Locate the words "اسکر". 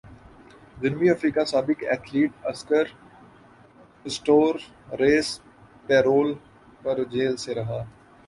2.49-2.85